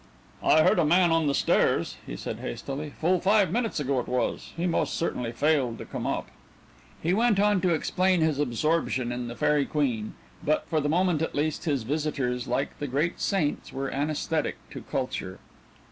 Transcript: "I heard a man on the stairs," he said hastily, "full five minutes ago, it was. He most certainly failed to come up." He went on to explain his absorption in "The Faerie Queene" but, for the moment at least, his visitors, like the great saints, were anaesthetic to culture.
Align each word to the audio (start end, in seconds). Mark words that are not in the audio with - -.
"I 0.41 0.63
heard 0.63 0.79
a 0.79 0.83
man 0.83 1.11
on 1.11 1.27
the 1.27 1.35
stairs," 1.35 1.97
he 2.07 2.15
said 2.17 2.39
hastily, 2.39 2.91
"full 2.99 3.19
five 3.19 3.51
minutes 3.51 3.79
ago, 3.79 3.99
it 3.99 4.07
was. 4.07 4.51
He 4.57 4.65
most 4.65 4.95
certainly 4.95 5.31
failed 5.31 5.77
to 5.77 5.85
come 5.85 6.07
up." 6.07 6.29
He 7.03 7.13
went 7.13 7.39
on 7.39 7.61
to 7.61 7.75
explain 7.75 8.21
his 8.21 8.39
absorption 8.39 9.11
in 9.11 9.27
"The 9.27 9.35
Faerie 9.35 9.67
Queene" 9.67 10.15
but, 10.43 10.65
for 10.67 10.81
the 10.81 10.89
moment 10.89 11.21
at 11.21 11.35
least, 11.35 11.65
his 11.65 11.83
visitors, 11.83 12.47
like 12.47 12.79
the 12.79 12.87
great 12.87 13.19
saints, 13.19 13.71
were 13.71 13.91
anaesthetic 13.93 14.57
to 14.71 14.81
culture. 14.81 15.37